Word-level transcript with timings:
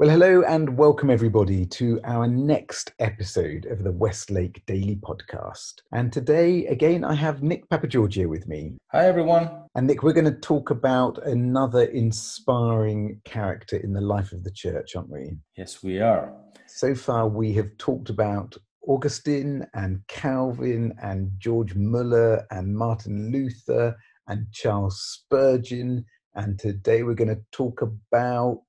Well, 0.00 0.10
hello 0.10 0.42
and 0.42 0.78
welcome 0.78 1.10
everybody 1.10 1.66
to 1.66 2.00
our 2.04 2.28
next 2.28 2.92
episode 3.00 3.66
of 3.66 3.82
the 3.82 3.90
Westlake 3.90 4.64
Daily 4.64 4.94
Podcast. 4.94 5.80
And 5.92 6.12
today, 6.12 6.66
again, 6.66 7.02
I 7.02 7.14
have 7.14 7.42
Nick 7.42 7.68
Papageorgiou 7.68 8.28
with 8.28 8.46
me. 8.46 8.76
Hi, 8.92 9.08
everyone. 9.08 9.50
And 9.74 9.88
Nick, 9.88 10.04
we're 10.04 10.12
going 10.12 10.32
to 10.32 10.38
talk 10.38 10.70
about 10.70 11.18
another 11.26 11.82
inspiring 11.82 13.20
character 13.24 13.76
in 13.76 13.92
the 13.92 14.00
life 14.00 14.30
of 14.30 14.44
the 14.44 14.52
church, 14.52 14.94
aren't 14.94 15.10
we? 15.10 15.32
Yes, 15.56 15.82
we 15.82 15.98
are. 15.98 16.32
So 16.68 16.94
far, 16.94 17.26
we 17.26 17.52
have 17.54 17.76
talked 17.78 18.08
about 18.08 18.56
Augustine 18.86 19.66
and 19.74 20.06
Calvin 20.06 20.94
and 21.02 21.32
George 21.38 21.74
Muller 21.74 22.46
and 22.52 22.72
Martin 22.72 23.32
Luther 23.32 23.96
and 24.28 24.46
Charles 24.52 25.02
Spurgeon. 25.02 26.04
And 26.36 26.56
today 26.56 27.02
we're 27.02 27.14
going 27.14 27.34
to 27.34 27.42
talk 27.50 27.82
about 27.82 28.62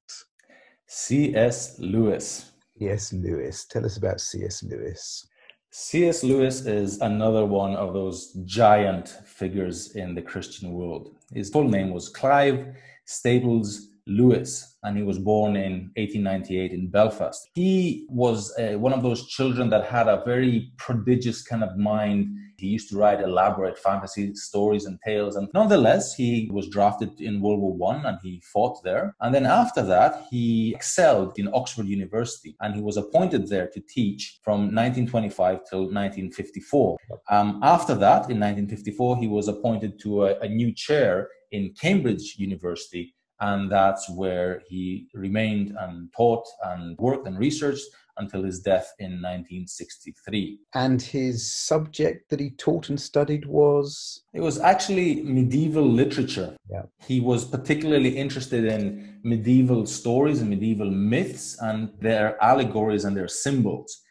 C.S. 0.92 1.78
Lewis. 1.78 2.52
C.S. 2.80 3.14
Lewis. 3.14 3.66
Tell 3.66 3.86
us 3.86 3.98
about 3.98 4.20
C.S. 4.20 4.64
Lewis. 4.64 5.28
C.S. 5.70 6.24
Lewis 6.24 6.66
is 6.66 7.00
another 7.02 7.46
one 7.46 7.76
of 7.76 7.94
those 7.94 8.34
giant 8.46 9.08
figures 9.08 9.96
in 9.96 10.16
the 10.16 10.22
Christian 10.24 10.72
world. 10.72 11.16
His 11.32 11.52
full 11.52 11.70
name 11.70 11.92
was 11.92 12.10
Clive 12.10 12.76
Staples 13.06 13.90
Lewis, 14.08 14.69
and 14.84 14.98
he 14.98 15.04
was 15.04 15.20
born 15.20 15.56
in 15.56 15.92
1898 15.96 16.72
in 16.72 16.90
Belfast. 16.90 17.50
He 17.54 18.06
was 18.10 18.54
uh, 18.58 18.78
one 18.78 18.94
of 18.94 19.04
those 19.04 19.28
children 19.28 19.70
that 19.70 19.86
had 19.86 20.08
a 20.08 20.24
very 20.26 20.72
prodigious 20.78 21.42
kind 21.42 21.64
of 21.64 21.78
mind 21.78 22.28
he 22.60 22.68
used 22.68 22.90
to 22.90 22.98
write 22.98 23.22
elaborate 23.22 23.80
fantasy 23.80 24.34
stories 24.36 24.86
and 24.86 25.00
tales. 25.06 25.36
And 25.36 25.48
nonetheless, 25.54 26.16
he 26.16 26.50
was 26.52 26.68
drafted 26.68 27.22
in 27.22 27.42
World 27.42 27.62
War 27.62 27.74
One 27.74 28.06
and 28.06 28.18
he 28.22 28.42
fought 28.54 28.84
there. 28.84 29.16
And 29.22 29.34
then 29.34 29.46
after 29.46 29.82
that, 29.84 30.26
he 30.30 30.74
excelled 30.76 31.40
in 31.40 31.50
Oxford 31.54 31.88
University 31.88 32.56
and 32.60 32.76
he 32.76 32.82
was 32.82 32.98
appointed 32.98 33.48
there 33.48 33.68
to 33.68 33.80
teach 33.80 34.40
from 34.44 34.76
1925 34.76 35.60
till 35.70 35.84
1954. 35.84 36.98
Um, 37.30 37.60
after 37.64 37.96
that, 37.96 38.30
in 38.30 38.40
1954, 38.40 39.18
he 39.18 39.28
was 39.28 39.48
appointed 39.48 40.00
to 40.02 40.26
a, 40.26 40.40
a 40.40 40.48
new 40.48 40.74
chair 40.74 41.30
in 41.52 41.74
Cambridge 41.80 42.36
University 42.38 43.16
and 43.42 43.72
that's 43.72 44.10
where 44.10 44.62
he 44.68 45.08
remained 45.14 45.76
and 45.80 46.12
taught 46.16 46.46
and 46.64 46.98
worked 46.98 47.28
and 47.28 47.38
researched 47.40 47.86
until 48.20 48.44
his 48.44 48.60
death 48.60 48.94
in 49.00 49.12
1963. 49.12 50.60
And 50.74 51.02
his 51.02 51.52
subject 51.52 52.30
that 52.30 52.40
he 52.40 52.52
taught 52.52 52.90
and 52.90 53.00
studied 53.00 53.46
was? 53.46 54.24
It 54.34 54.42
was 54.42 54.60
actually 54.60 55.24
medieval 55.24 55.86
literature. 55.90 56.56
Yeah. 56.70 56.84
He 57.06 57.20
was 57.20 57.46
particularly 57.46 58.18
interested 58.18 58.66
in 58.66 59.20
medieval 59.24 59.86
stories 59.86 60.42
and 60.42 60.50
medieval 60.50 60.92
myths 60.92 61.58
and 61.62 61.92
their 62.00 62.42
allegories 62.44 63.06
and 63.06 63.16
their 63.16 63.28
symbols. 63.28 64.02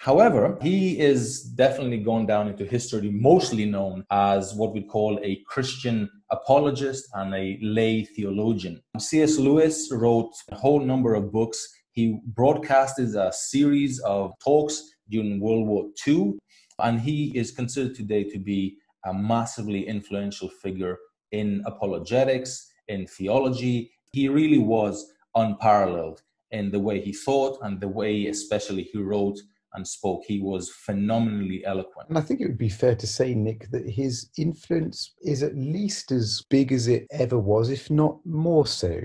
However, 0.00 0.56
he 0.62 0.98
is 0.98 1.42
definitely 1.42 1.98
gone 1.98 2.26
down 2.26 2.48
into 2.48 2.64
history, 2.64 3.10
mostly 3.10 3.64
known 3.64 4.04
as 4.10 4.54
what 4.54 4.72
we 4.72 4.82
call 4.82 5.18
a 5.22 5.42
Christian 5.46 6.08
apologist 6.30 7.08
and 7.14 7.34
a 7.34 7.58
lay 7.60 8.04
theologian. 8.04 8.80
C.S. 8.98 9.38
Lewis 9.38 9.90
wrote 9.90 10.32
a 10.50 10.54
whole 10.54 10.80
number 10.80 11.14
of 11.14 11.32
books 11.32 11.68
he 11.98 12.20
broadcasted 12.26 13.16
a 13.16 13.32
series 13.32 13.98
of 14.00 14.32
talks 14.38 14.88
during 15.08 15.40
World 15.40 15.66
War 15.66 15.86
II, 16.06 16.34
and 16.78 17.00
he 17.00 17.36
is 17.36 17.50
considered 17.50 17.96
today 17.96 18.22
to 18.22 18.38
be 18.38 18.76
a 19.04 19.12
massively 19.12 19.84
influential 19.84 20.48
figure 20.48 20.96
in 21.32 21.60
apologetics, 21.66 22.70
in 22.86 23.04
theology. 23.08 23.90
He 24.12 24.28
really 24.28 24.58
was 24.58 25.12
unparalleled 25.34 26.22
in 26.52 26.70
the 26.70 26.78
way 26.78 27.00
he 27.00 27.12
thought 27.12 27.58
and 27.62 27.80
the 27.80 27.88
way, 27.88 28.26
especially, 28.26 28.84
he 28.84 28.98
wrote 28.98 29.40
and 29.74 29.86
spoke. 29.86 30.22
He 30.26 30.40
was 30.40 30.70
phenomenally 30.70 31.64
eloquent. 31.64 32.08
And 32.08 32.18
I 32.18 32.20
think 32.20 32.40
it 32.40 32.46
would 32.46 32.58
be 32.58 32.68
fair 32.68 32.94
to 32.96 33.06
say, 33.06 33.34
Nick, 33.34 33.70
that 33.70 33.88
his 33.88 34.30
influence 34.38 35.14
is 35.22 35.42
at 35.42 35.56
least 35.56 36.12
as 36.12 36.44
big 36.48 36.72
as 36.72 36.88
it 36.88 37.06
ever 37.10 37.38
was, 37.38 37.70
if 37.70 37.90
not 37.90 38.18
more 38.24 38.66
so, 38.66 39.00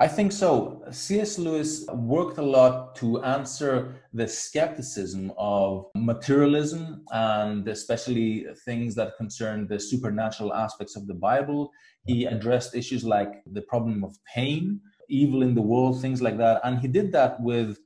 I 0.00 0.06
think 0.06 0.30
so. 0.30 0.84
C.S. 0.92 1.40
Lewis 1.40 1.84
worked 1.92 2.38
a 2.38 2.42
lot 2.42 2.94
to 2.96 3.20
answer 3.24 3.96
the 4.12 4.28
skepticism 4.28 5.32
of 5.36 5.86
materialism 5.96 7.02
and 7.10 7.66
especially 7.66 8.46
things 8.64 8.94
that 8.94 9.16
concern 9.16 9.66
the 9.66 9.80
supernatural 9.80 10.54
aspects 10.54 10.94
of 10.94 11.08
the 11.08 11.14
Bible. 11.14 11.72
He 12.06 12.26
addressed 12.26 12.76
issues 12.76 13.02
like 13.02 13.42
the 13.50 13.62
problem 13.62 14.04
of 14.04 14.16
pain, 14.32 14.80
evil 15.08 15.42
in 15.42 15.56
the 15.56 15.62
world, 15.62 16.00
things 16.00 16.22
like 16.22 16.38
that. 16.38 16.60
And 16.62 16.78
he 16.78 16.86
did 16.86 17.10
that 17.12 17.40
with 17.40 17.76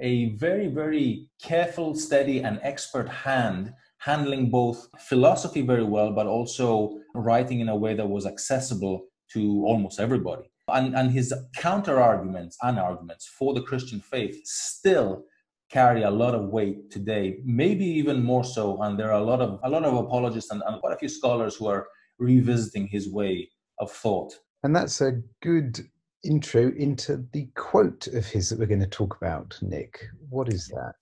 a 0.00 0.30
very, 0.36 0.68
very 0.68 1.28
careful, 1.42 1.94
steady, 1.94 2.40
and 2.40 2.60
expert 2.62 3.08
hand, 3.08 3.72
handling 3.98 4.50
both 4.50 4.88
philosophy 4.98 5.62
very 5.62 5.84
well, 5.84 6.12
but 6.12 6.26
also 6.26 6.98
writing 7.14 7.60
in 7.60 7.68
a 7.68 7.76
way 7.76 7.94
that 7.94 8.08
was 8.08 8.26
accessible 8.26 9.06
to 9.32 9.64
almost 9.66 10.00
everybody. 10.00 10.50
And, 10.68 10.94
and 10.94 11.10
his 11.10 11.34
counter 11.56 11.98
arguments 12.00 12.56
and 12.62 12.78
arguments 12.78 13.26
for 13.26 13.54
the 13.54 13.62
Christian 13.62 14.00
faith 14.00 14.40
still 14.44 15.24
carry 15.70 16.02
a 16.02 16.10
lot 16.10 16.34
of 16.34 16.48
weight 16.48 16.90
today, 16.90 17.38
maybe 17.44 17.84
even 17.84 18.22
more 18.22 18.44
so. 18.44 18.80
And 18.82 18.98
there 18.98 19.12
are 19.12 19.20
a 19.20 19.24
lot 19.24 19.40
of 19.40 19.60
a 19.62 19.68
lot 19.68 19.84
of 19.84 19.94
apologists 19.94 20.50
and, 20.50 20.62
and 20.66 20.80
quite 20.80 20.94
a 20.94 20.98
few 20.98 21.08
scholars 21.08 21.56
who 21.56 21.66
are 21.66 21.88
revisiting 22.18 22.86
his 22.86 23.10
way 23.10 23.50
of 23.78 23.90
thought. 23.90 24.34
And 24.62 24.74
that's 24.74 25.00
a 25.00 25.22
good 25.42 25.80
intro 26.24 26.72
into 26.76 27.24
the 27.32 27.48
quote 27.54 28.06
of 28.08 28.26
his 28.26 28.50
that 28.50 28.58
we're 28.58 28.66
going 28.66 28.80
to 28.80 28.86
talk 28.86 29.16
about, 29.16 29.58
Nick. 29.62 30.06
What 30.28 30.52
is 30.52 30.68
that? 30.68 30.96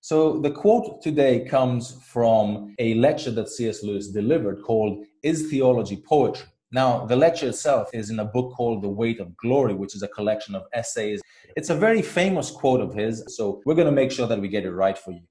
So 0.00 0.40
the 0.40 0.50
quote 0.50 1.02
today 1.02 1.44
comes 1.44 2.00
from 2.04 2.74
a 2.78 2.94
lecture 2.94 3.30
that 3.32 3.48
C.S. 3.48 3.82
Lewis 3.82 4.08
delivered 4.08 4.62
called 4.62 5.04
Is 5.22 5.50
Theology 5.50 5.96
Poetry? 5.96 6.46
Now, 6.70 7.06
the 7.06 7.16
lecture 7.16 7.48
itself 7.48 7.88
is 7.94 8.10
in 8.10 8.18
a 8.18 8.24
book 8.24 8.54
called 8.54 8.82
The 8.82 8.88
Weight 8.88 9.20
of 9.20 9.36
Glory, 9.36 9.74
which 9.74 9.94
is 9.94 10.02
a 10.02 10.08
collection 10.08 10.54
of 10.54 10.64
essays. 10.74 11.22
It's 11.56 11.70
a 11.70 11.74
very 11.74 12.02
famous 12.02 12.50
quote 12.50 12.80
of 12.80 12.94
his, 12.94 13.24
so 13.28 13.62
we're 13.64 13.74
going 13.74 13.86
to 13.86 13.92
make 13.92 14.12
sure 14.12 14.26
that 14.26 14.40
we 14.40 14.48
get 14.48 14.64
it 14.64 14.72
right 14.72 14.96
for 14.96 15.12
you. 15.12 15.22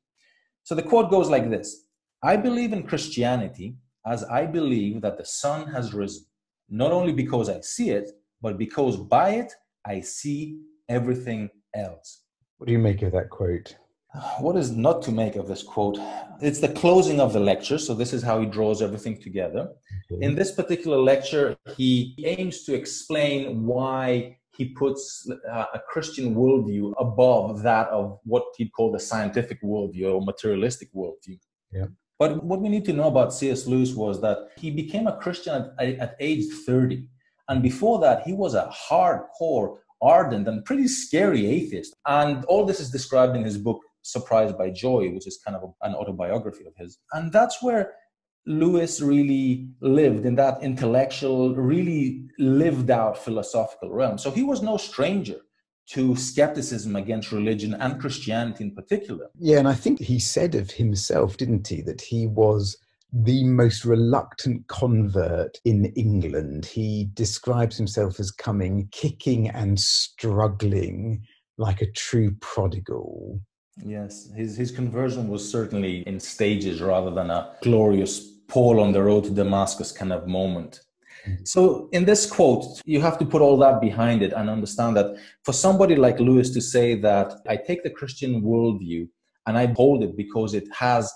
So 0.63 0.73
the 0.73 0.83
quote 0.83 1.09
goes 1.09 1.29
like 1.29 1.49
this 1.49 1.85
I 2.23 2.38
believe 2.38 2.73
in 2.73 2.83
Christianity 2.83 3.75
as 4.05 4.23
I 4.23 4.45
believe 4.45 5.01
that 5.01 5.17
the 5.17 5.25
sun 5.25 5.67
has 5.67 5.94
risen, 5.94 6.25
not 6.69 6.91
only 6.91 7.13
because 7.13 7.49
I 7.49 7.61
see 7.61 7.91
it, 7.91 8.09
but 8.42 8.58
because 8.58 8.98
by 8.98 9.31
it 9.31 9.52
I 9.86 10.02
see 10.02 10.59
everything 10.90 11.50
else. 11.75 12.24
What 12.58 12.68
do 12.68 12.74
you 12.74 12.80
make 12.80 13.02
of 13.02 13.12
that 13.12 13.30
quote? 13.30 13.75
what 14.40 14.56
is 14.56 14.72
not 14.72 15.02
to 15.03 15.12
make 15.12 15.36
of 15.36 15.48
this 15.48 15.64
quote? 15.64 15.98
It's 16.42 16.59
the 16.59 16.70
closing 16.70 17.20
of 17.20 17.34
the 17.34 17.40
lecture. 17.40 17.78
So, 17.78 17.94
this 17.94 18.14
is 18.14 18.24
how 18.24 18.40
he 18.40 18.46
draws 18.46 18.81
everything 18.81 19.22
together. 19.22 19.70
Okay. 20.12 20.25
In 20.25 20.36
this 20.36 20.52
particular 20.52 20.98
lecture, 20.98 21.56
he 21.75 22.16
aims 22.24 22.64
to 22.64 22.74
explain 22.74 23.66
why 23.66 24.38
he 24.56 24.66
puts 24.66 25.30
uh, 25.52 25.66
a 25.74 25.80
Christian 25.88 26.36
worldview 26.36 26.94
above 27.00 27.62
that 27.64 27.88
of 27.90 28.19
what 28.24 28.44
he'd 28.58 28.72
call 28.72 28.92
the 28.92 29.00
scientific 29.00 29.62
worldview 29.62 30.16
or 30.16 30.22
materialistic 30.22 30.92
worldview. 30.94 31.38
Yeah. 31.72 31.86
But 32.18 32.44
what 32.44 32.62
we 32.62 32.69
need 32.69 32.86
to 32.86 32.94
know 32.94 33.08
about 33.08 33.34
C.S. 33.34 33.68
Lewis 33.68 33.94
was 33.94 34.19
that 34.22 34.50
he 34.58 34.72
became 34.72 35.06
a 35.06 35.18
Christian 35.18 35.72
at, 35.78 35.88
at 36.00 36.16
age 36.19 36.46
30. 36.66 37.08
And 37.50 37.62
before 37.62 38.00
that, 38.00 38.24
he 38.24 38.34
was 38.34 38.53
a 38.53 38.72
hardcore, 38.90 39.78
ardent, 40.02 40.47
and 40.47 40.66
pretty 40.66 40.88
scary 40.88 41.46
atheist. 41.46 41.96
And 42.06 42.46
all 42.46 42.66
this 42.66 42.80
is 42.80 42.91
described 42.91 43.35
in 43.35 43.44
his 43.44 43.58
book, 43.58 43.81
Surprised 44.02 44.58
by 44.58 44.69
Joy, 44.69 45.09
which 45.09 45.28
is 45.28 45.40
kind 45.46 45.57
of 45.57 45.74
an 45.81 45.94
autobiography 45.94 46.66
of 46.66 46.74
his. 46.78 46.97
And 47.13 47.31
that's 47.31 47.62
where 47.62 47.94
Lewis 48.46 49.02
really 49.02 49.69
lived 49.81 50.25
in 50.25 50.36
that 50.36 50.63
intellectual, 50.63 51.53
really 51.56 52.25
lived 52.40 52.90
out 52.90 53.18
philosophical 53.18 53.91
realm. 53.91 54.18
So 54.18 54.31
he 54.31 54.44
was 54.44 54.62
no 54.62 54.78
stranger 54.78 55.36
to 55.90 56.16
skepticism 56.16 56.96
against 56.96 57.31
religion 57.31 57.74
and 57.74 58.00
Christianity 58.00 58.63
in 58.66 58.75
particular. 58.75 59.27
Yeah, 59.38 59.60
and 59.60 59.68
I 59.68 59.74
think 59.74 60.00
he 60.00 60.19
said 60.19 60.56
of 60.56 60.71
himself, 60.71 61.38
didn't 61.38 61.68
he, 61.68 61.81
that 61.81 62.01
he 62.01 62.27
was 62.27 62.77
the 63.13 63.44
most 63.44 63.86
reluctant 63.86 64.68
convert 64.68 65.57
in 65.65 65.86
England. 65.95 66.65
He 66.65 67.09
describes 67.13 67.77
himself 67.77 68.19
as 68.19 68.31
coming 68.31 68.89
kicking 68.92 69.50
and 69.50 69.80
struggling 69.80 71.24
like 71.57 71.81
a 71.81 71.92
true 71.92 72.36
prodigal. 72.42 73.42
Yes, 73.86 74.30
his, 74.36 74.57
his 74.57 74.71
conversion 74.71 75.27
was 75.27 75.50
certainly 75.50 76.00
in 76.07 76.19
stages 76.19 76.81
rather 76.81 77.12
than 77.12 77.30
a 77.30 77.56
glorious 77.62 78.19
Paul 78.48 78.80
on 78.80 78.92
the 78.92 79.04
road 79.04 79.25
to 79.25 79.30
Damascus 79.31 79.92
kind 79.92 80.12
of 80.12 80.27
moment. 80.27 80.81
Mm-hmm. 81.25 81.44
So, 81.45 81.89
in 81.92 82.06
this 82.06 82.25
quote, 82.25 82.81
you 82.86 83.01
have 83.01 83.18
to 83.19 83.25
put 83.25 83.42
all 83.42 83.57
that 83.57 83.81
behind 83.81 84.21
it 84.21 84.33
and 84.33 84.50
understand 84.50 84.95
that 84.98 85.18
for 85.44 85.54
somebody 85.54 85.95
like 85.95 86.19
Lewis 86.19 86.50
to 86.51 86.62
say 86.62 86.95
that 86.95 87.33
I 87.48 87.57
take 87.57 87.83
the 87.83 87.89
Christian 87.89 88.42
worldview 88.42 89.07
and 89.45 89.57
I 89.57 89.68
hold 89.75 90.04
it 90.04 90.15
because 90.15 90.54
it 90.54 90.68
has 90.74 91.12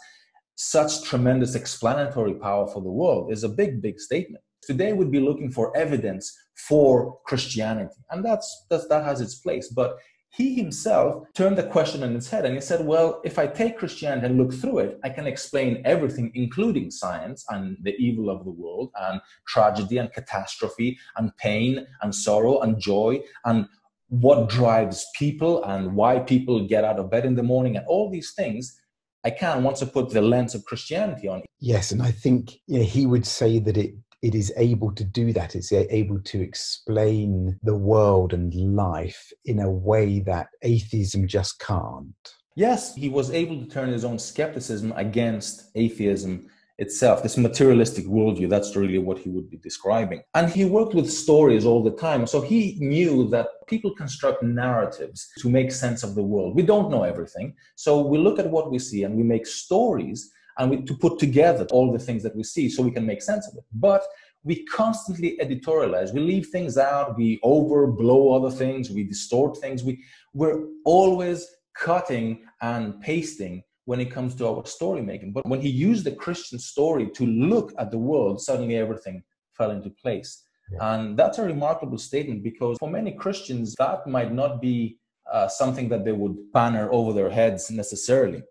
such 0.55 1.03
tremendous 1.03 1.55
explanatory 1.55 2.33
power 2.33 2.67
for 2.67 2.81
the 2.81 2.91
world 2.91 3.31
is 3.31 3.43
a 3.43 3.49
big, 3.49 3.81
big 3.81 3.99
statement. 3.99 4.43
Today, 4.61 4.93
we'd 4.93 5.11
be 5.11 5.19
looking 5.19 5.51
for 5.51 5.75
evidence 5.75 6.31
for 6.67 7.17
Christianity, 7.25 7.95
and 8.11 8.23
that's, 8.23 8.65
that's 8.69 8.87
that 8.89 9.03
has 9.03 9.21
its 9.21 9.35
place. 9.35 9.69
But 9.69 9.97
he 10.31 10.55
himself 10.55 11.25
turned 11.33 11.57
the 11.57 11.63
question 11.63 12.03
on 12.03 12.15
its 12.15 12.29
head 12.29 12.45
and 12.45 12.55
he 12.55 12.61
said, 12.61 12.85
Well, 12.85 13.21
if 13.25 13.37
I 13.37 13.47
take 13.47 13.77
Christianity 13.77 14.27
and 14.27 14.37
look 14.37 14.53
through 14.53 14.79
it, 14.79 14.99
I 15.03 15.09
can 15.09 15.27
explain 15.27 15.81
everything, 15.83 16.31
including 16.35 16.89
science 16.89 17.45
and 17.49 17.77
the 17.81 17.95
evil 17.97 18.29
of 18.29 18.45
the 18.45 18.51
world 18.51 18.91
and 18.95 19.19
tragedy 19.45 19.97
and 19.97 20.11
catastrophe 20.13 20.97
and 21.17 21.35
pain 21.37 21.85
and 22.01 22.15
sorrow 22.15 22.61
and 22.61 22.79
joy 22.79 23.21
and 23.43 23.67
what 24.07 24.49
drives 24.49 25.05
people 25.17 25.63
and 25.65 25.95
why 25.95 26.19
people 26.19 26.65
get 26.65 26.85
out 26.85 26.99
of 26.99 27.11
bed 27.11 27.25
in 27.25 27.35
the 27.35 27.43
morning 27.43 27.75
and 27.75 27.85
all 27.87 28.09
these 28.09 28.33
things. 28.33 28.79
I 29.23 29.29
can 29.29 29.63
once 29.63 29.83
I 29.83 29.85
put 29.85 30.09
the 30.09 30.21
lens 30.21 30.55
of 30.55 30.65
Christianity 30.65 31.27
on. 31.27 31.41
Yes, 31.59 31.91
and 31.91 32.01
I 32.01 32.11
think 32.11 32.53
you 32.67 32.79
know, 32.79 32.85
he 32.85 33.05
would 33.05 33.25
say 33.25 33.59
that 33.59 33.77
it 33.77 33.93
it 34.21 34.35
is 34.35 34.53
able 34.55 34.91
to 34.93 35.03
do 35.03 35.33
that. 35.33 35.55
It's 35.55 35.71
able 35.71 36.19
to 36.19 36.41
explain 36.41 37.59
the 37.63 37.75
world 37.75 38.33
and 38.33 38.53
life 38.53 39.31
in 39.45 39.59
a 39.59 39.69
way 39.69 40.19
that 40.21 40.47
atheism 40.61 41.27
just 41.27 41.59
can't. 41.59 42.13
Yes, 42.55 42.93
he 42.95 43.09
was 43.09 43.31
able 43.31 43.59
to 43.59 43.65
turn 43.65 43.89
his 43.89 44.05
own 44.05 44.19
skepticism 44.19 44.93
against 44.95 45.71
atheism 45.75 46.49
itself, 46.81 47.21
this 47.21 47.37
materialistic 47.37 48.05
worldview. 48.05 48.49
That's 48.49 48.75
really 48.75 48.97
what 48.97 49.19
he 49.19 49.29
would 49.29 49.49
be 49.49 49.57
describing. 49.57 50.23
And 50.33 50.49
he 50.49 50.65
worked 50.65 50.95
with 50.95 51.09
stories 51.09 51.63
all 51.63 51.83
the 51.83 51.95
time. 52.07 52.25
So 52.25 52.41
he 52.41 52.75
knew 52.79 53.29
that 53.29 53.47
people 53.67 53.93
construct 53.93 54.41
narratives 54.41 55.29
to 55.41 55.49
make 55.49 55.71
sense 55.71 56.03
of 56.03 56.15
the 56.15 56.23
world. 56.23 56.55
We 56.55 56.63
don't 56.63 56.89
know 56.89 57.03
everything. 57.03 57.53
So 57.75 58.01
we 58.01 58.17
look 58.17 58.39
at 58.39 58.49
what 58.49 58.71
we 58.71 58.79
see 58.79 59.03
and 59.03 59.15
we 59.15 59.23
make 59.23 59.45
stories 59.45 60.31
and 60.57 60.71
we, 60.71 60.81
to 60.81 60.93
put 60.95 61.19
together 61.19 61.65
all 61.71 61.93
the 61.93 62.05
things 62.07 62.23
that 62.23 62.35
we 62.35 62.43
see 62.43 62.67
so 62.67 62.83
we 62.83 62.91
can 62.97 63.05
make 63.05 63.21
sense 63.21 63.47
of 63.47 63.53
it. 63.59 63.63
But 63.73 64.03
we 64.43 64.65
constantly 64.65 65.37
editorialize. 65.39 66.13
We 66.13 66.21
leave 66.21 66.47
things 66.47 66.77
out. 66.77 67.15
We 67.15 67.39
overblow 67.43 68.35
other 68.35 68.53
things. 68.55 68.89
We 68.89 69.03
distort 69.03 69.57
things. 69.57 69.83
We, 69.83 70.03
we're 70.33 70.65
always 70.83 71.47
cutting 71.75 72.43
and 72.61 72.99
pasting 73.01 73.63
when 73.91 73.99
it 73.99 74.09
comes 74.09 74.33
to 74.35 74.47
our 74.47 74.65
story 74.65 75.01
making. 75.01 75.33
But 75.33 75.45
when 75.45 75.59
he 75.59 75.67
used 75.67 76.05
the 76.05 76.15
Christian 76.15 76.57
story 76.59 77.09
to 77.17 77.25
look 77.25 77.73
at 77.77 77.91
the 77.91 77.97
world, 77.97 78.39
suddenly 78.39 78.77
everything 78.77 79.21
fell 79.57 79.71
into 79.71 79.89
place. 79.89 80.29
Yeah. 80.71 80.93
And 80.93 81.19
that's 81.19 81.39
a 81.39 81.43
remarkable 81.43 81.97
statement 81.97 82.41
because 82.41 82.77
for 82.77 82.89
many 82.89 83.11
Christians, 83.11 83.75
that 83.79 84.07
might 84.07 84.31
not 84.31 84.61
be 84.61 84.97
uh, 85.29 85.49
something 85.49 85.89
that 85.89 86.05
they 86.05 86.13
would 86.13 86.37
banner 86.53 86.87
over 86.89 87.11
their 87.11 87.29
heads 87.29 87.69
necessarily. 87.69 88.41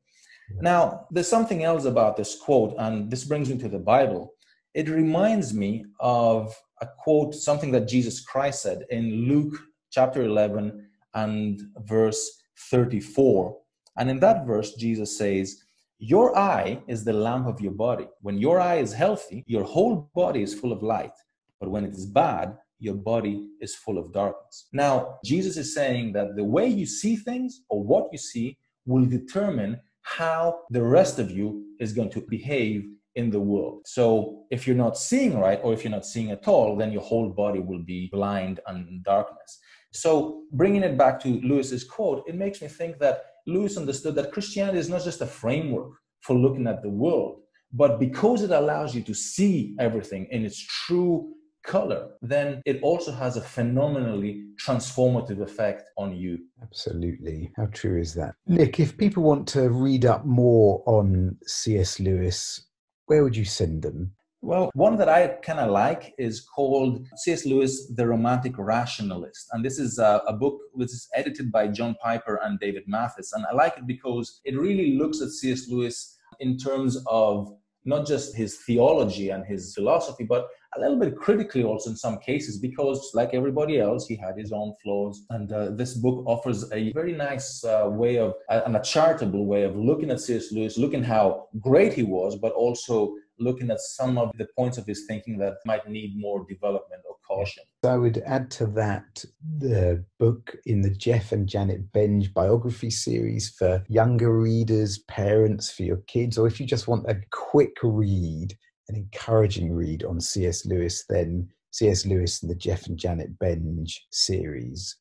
Now, 0.61 1.07
there's 1.11 1.35
something 1.37 1.65
else 1.65 1.87
about 1.87 2.19
this 2.19 2.39
quote, 2.39 2.75
and 2.79 3.11
this 3.11 3.25
brings 3.25 3.49
me 3.49 3.57
to 3.61 3.69
the 3.71 3.85
Bible. 3.95 4.35
It 4.75 4.91
reminds 4.91 5.55
me 5.55 5.87
of 6.01 6.55
a 6.83 6.89
quote, 7.03 7.35
something 7.35 7.71
that 7.73 7.89
Jesus 7.89 8.21
Christ 8.21 8.61
said 8.61 8.85
in 8.91 9.05
Luke 9.31 9.57
chapter 9.91 10.23
11 10.23 10.87
and 11.15 11.63
verse 11.79 12.23
34. 12.71 13.57
And 14.01 14.09
in 14.09 14.19
that 14.21 14.47
verse, 14.47 14.73
Jesus 14.75 15.17
says, 15.17 15.63
Your 15.99 16.37
eye 16.37 16.83
is 16.89 17.05
the 17.05 17.13
lamp 17.13 17.47
of 17.47 17.61
your 17.61 17.73
body. 17.73 18.09
When 18.23 18.39
your 18.39 18.59
eye 18.59 18.79
is 18.79 18.95
healthy, 18.95 19.45
your 19.47 19.63
whole 19.63 20.11
body 20.15 20.43
is 20.43 20.55
full 20.55 20.73
of 20.73 20.83
light. 20.83 21.13
But 21.61 21.71
when 21.71 21.85
it 21.85 21.93
is 21.93 22.07
bad, 22.07 22.57
your 22.79 22.95
body 22.95 23.47
is 23.61 23.75
full 23.75 23.99
of 23.99 24.11
darkness. 24.11 24.69
Now, 24.73 25.19
Jesus 25.23 25.59
is 25.59 25.75
saying 25.75 26.15
that 26.15 26.35
the 26.35 26.43
way 26.43 26.67
you 26.67 26.87
see 26.87 27.15
things 27.15 27.61
or 27.69 27.85
what 27.85 28.09
you 28.11 28.17
see 28.17 28.57
will 28.87 29.05
determine 29.05 29.79
how 30.01 30.61
the 30.71 30.83
rest 30.83 31.19
of 31.19 31.31
you 31.31 31.63
is 31.79 31.93
going 31.93 32.09
to 32.11 32.23
behave 32.23 32.89
in 33.17 33.29
the 33.31 33.41
world. 33.41 33.83
So 33.85 34.45
if 34.51 34.67
you're 34.67 34.77
not 34.77 34.97
seeing 34.97 35.39
right, 35.39 35.61
or 35.63 35.75
if 35.75 35.85
you're 35.85 35.91
not 35.91 36.07
seeing 36.07 36.31
at 36.31 36.49
all, 36.49 36.75
then 36.75 36.91
your 36.91 37.03
whole 37.03 37.29
body 37.29 37.61
will 37.61 37.83
be 37.83 38.09
blind 38.11 38.61
and 38.67 39.05
darkness. 39.05 39.59
So 39.93 40.45
bringing 40.53 40.85
it 40.85 40.97
back 40.97 41.21
to 41.21 41.41
Lewis's 41.43 41.85
quote, 41.85 42.25
it 42.27 42.37
makes 42.37 42.63
me 42.63 42.69
think 42.69 42.99
that 43.01 43.25
Lewis 43.47 43.77
understood 43.77 44.15
that 44.17 44.33
Christianity 44.33 44.79
is 44.79 44.89
not 44.89 45.05
just 45.05 45.21
a 45.21 45.27
framework 45.27 45.93
for 46.21 46.37
looking 46.37 46.67
at 46.67 46.83
the 46.83 46.91
world, 46.91 47.41
but 47.73 48.01
because 48.01 48.43
it 48.43 48.51
allows 48.51 48.95
you 48.95 49.03
to 49.03 49.15
see 49.15 49.75
everything 49.79 50.27
in 50.31 50.45
its 50.45 50.61
true 50.87 51.33
color, 51.65 52.11
then 52.23 52.63
it 52.65 52.83
also 52.83 53.13
has 53.13 53.37
a 53.37 53.41
phenomenally 53.41 54.47
transformative 54.65 55.41
effect 55.41 55.91
on 55.97 56.17
you. 56.17 56.39
Absolutely. 56.63 57.53
How 57.57 57.67
true 57.67 58.01
is 58.01 58.15
that? 58.15 58.35
Nick, 58.47 58.81
if 58.81 58.97
people 58.97 59.23
want 59.23 59.47
to 59.49 59.71
read 59.71 60.05
up 60.05 60.25
more 60.25 60.83
on 60.87 61.37
C.S. 61.47 62.01
Lewis, 62.01 62.67
where 63.07 63.23
would 63.23 63.37
you 63.37 63.45
send 63.45 63.83
them? 63.83 64.13
Well, 64.43 64.71
one 64.73 64.97
that 64.97 65.09
I 65.09 65.29
kind 65.43 65.59
of 65.59 65.71
like 65.71 66.15
is 66.17 66.41
called 66.41 67.07
C.S. 67.17 67.45
Lewis, 67.45 67.93
The 67.95 68.07
Romantic 68.07 68.55
Rationalist. 68.57 69.49
And 69.53 69.63
this 69.63 69.79
is 69.79 69.99
a, 69.99 70.23
a, 70.27 70.33
book 70.33 70.59
which 70.73 70.89
is 70.89 71.09
edited 71.15 71.53
by 71.53 71.69
John 71.69 71.95
Piper 72.03 72.41
and 72.43 72.59
David 72.59 72.85
Mathis. 72.87 73.35
And 73.35 73.45
I 73.45 73.55
like 73.55 73.77
it 73.77 73.87
because 73.87 74.41
it 74.45 74.59
really 74.59 74.97
looks 74.97 75.21
at 75.21 75.29
C.S. 75.29 75.69
Lewis 75.69 76.17
in 76.41 76.57
terms 76.57 76.97
of 77.07 77.53
not 77.85 78.07
just 78.07 78.35
his 78.35 78.59
theology 78.67 79.31
and 79.31 79.45
his 79.45 79.75
philosophy, 79.75 80.25
but 80.25 80.49
a 80.77 80.81
little 80.81 80.99
bit 80.99 81.17
critically 81.17 81.65
also 81.65 81.91
in 81.91 81.97
some 81.97 82.19
cases, 82.19 82.59
because 82.59 83.11
like 83.15 83.35
everybody 83.35 83.81
else, 83.81 84.07
he 84.07 84.17
had 84.17 84.39
his 84.39 84.53
own 84.53 84.73
flaws. 84.83 85.25
And 85.31 85.53
uh, 85.53 85.71
this 85.71 85.95
book 85.95 86.25
offers 86.27 86.71
a 86.73 86.93
very 86.93 87.13
nice 87.13 87.65
uh, 87.65 87.89
way 87.91 88.19
of, 88.19 88.35
uh, 88.49 88.63
and 88.65 88.77
a 88.77 88.83
charitable 88.83 89.47
way 89.47 89.65
of 89.65 89.77
looking 89.77 90.11
at 90.11 90.21
C.S. 90.21 90.53
Lewis, 90.53 90.79
looking 90.79 91.03
how 91.03 91.49
great 91.61 91.93
he 91.93 92.05
was, 92.05 92.37
but 92.37 92.53
also 92.53 93.15
looking 93.41 93.71
at 93.71 93.81
some 93.81 94.19
of 94.19 94.31
the 94.37 94.47
points 94.57 94.79
of 94.79 94.87
his 94.87 95.05
thinking 95.07 95.39
that 95.39 95.57
might 95.65 95.89
need 95.89 96.13
more 96.17 96.47
development 96.49 97.03
or 97.09 97.17
caution. 97.27 97.65
I 97.85 97.97
would 97.97 98.23
add 98.27 98.51
to 98.53 98.67
that 98.67 99.25
the 99.59 100.05
book 100.19 100.57
in 100.67 100.83
the 100.83 100.91
Jeff 100.91 101.33
and 101.33 101.49
Janet 101.49 101.93
Benge 101.93 102.33
biography 102.33 102.91
series 102.91 103.51
for 103.51 103.85
younger 103.89 104.39
readers, 104.39 104.99
parents, 105.09 105.71
for 105.71 105.83
your 105.83 106.03
kids, 106.07 106.37
or 106.37 106.47
if 106.47 106.61
you 106.61 106.67
just 106.67 106.89
want 106.89 107.09
a 107.09 107.21
quick 107.31 107.77
read, 107.83 108.57
an 108.89 108.97
encouraging 108.97 109.73
read 109.73 110.05
on 110.05 110.21
C.S. 110.21 110.67
Lewis, 110.67 111.05
then 111.09 111.49
C.S. 111.73 112.05
Lewis 112.05 112.43
and 112.43 112.51
the 112.51 112.57
Jeff 112.57 112.87
and 112.87 112.99
Janet 112.99 113.39
Benge 113.39 113.93
series. 114.11 114.97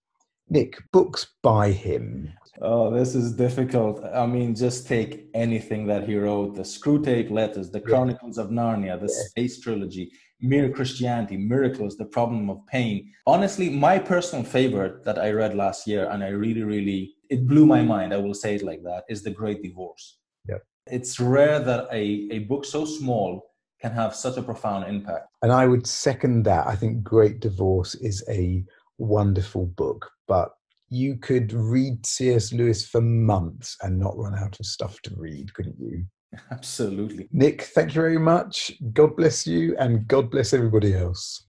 Nick, 0.50 0.78
books 0.92 1.28
by 1.44 1.72
him. 1.72 2.34
Oh, 2.62 2.92
this 2.92 3.16
is 3.16 3.34
difficult. 3.34 4.04
I 4.04 4.26
mean, 4.26 4.54
just 4.56 4.88
take 4.88 5.28
anything 5.34 5.86
that 5.88 6.08
he 6.08 6.18
wrote 6.18 6.56
the 6.56 6.64
Screwtape 6.64 7.32
Letters, 7.32 7.70
the 7.70 7.80
Chronicles 7.80 8.38
yeah. 8.38 8.44
of 8.44 8.50
Narnia, 8.50 9.00
the 9.00 9.06
yeah. 9.06 9.28
Space 9.30 9.62
Trilogy, 9.62 10.12
Mere 10.42 10.70
Christianity, 10.70 11.38
Miracles, 11.38 11.96
The 11.98 12.06
Problem 12.06 12.50
of 12.50 12.66
Pain. 12.68 13.12
Honestly, 13.28 13.70
my 13.70 14.00
personal 14.00 14.44
favorite 14.44 15.06
that 15.06 15.20
I 15.20 15.32
read 15.32 15.56
last 15.56 15.88
year, 15.88 16.10
and 16.10 16.24
I 16.24 16.30
really, 16.30 16.64
really, 16.64 17.14
it 17.30 17.48
blew 17.48 17.66
my 17.66 17.82
mind, 17.82 18.14
I 18.14 18.18
will 18.18 18.34
say 18.34 18.56
it 18.56 18.64
like 18.64 18.84
that, 18.84 19.04
is 19.08 19.24
The 19.24 19.32
Great 19.32 19.62
Divorce. 19.62 20.18
Yeah. 20.48 20.58
It's 20.88 21.20
rare 21.20 21.60
that 21.60 21.88
a, 21.92 22.28
a 22.32 22.40
book 22.40 22.66
so 22.66 22.86
small 22.86 23.46
can 23.82 23.92
have 23.92 24.14
such 24.14 24.38
a 24.38 24.42
profound 24.42 24.86
impact. 24.90 25.28
And 25.42 25.52
I 25.52 25.66
would 25.66 25.88
second 25.88 26.44
that. 26.44 26.68
I 26.68 26.76
think 26.76 27.04
Great 27.04 27.40
Divorce 27.40 27.96
is 27.96 28.24
a 28.30 28.66
wonderful 29.00 29.66
book, 29.66 30.10
but 30.28 30.52
you 30.90 31.18
could 31.18 31.54
read 31.54 32.06
C.S. 32.06 32.54
Lewis 32.54 32.88
for 32.88 33.02
months 33.02 33.78
and 33.82 34.00
not 34.00 34.18
run 34.18 34.36
out 34.36 34.60
of 34.60 34.66
stuff 34.66 35.02
to 35.04 35.14
read, 35.16 35.54
couldn't 35.54 35.80
you? 35.80 36.06
Absolutely. 36.52 37.28
Nick, 37.32 37.64
thank 37.64 37.90
you 37.90 38.02
very 38.02 38.20
much. 38.20 38.72
God 38.94 39.16
bless 39.16 39.48
you 39.48 39.76
and 39.78 40.08
God 40.08 40.30
bless 40.30 40.54
everybody 40.54 40.94
else. 40.94 41.46